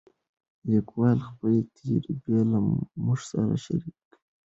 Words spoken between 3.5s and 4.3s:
شریکوي.